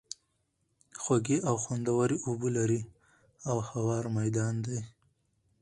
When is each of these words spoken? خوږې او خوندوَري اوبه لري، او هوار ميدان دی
خوږې 1.01 1.37
او 1.47 1.55
خوندوَري 1.63 2.17
اوبه 2.27 2.49
لري، 2.57 2.81
او 3.49 3.57
هوار 3.69 4.03
ميدان 4.17 4.53
دی 4.65 4.79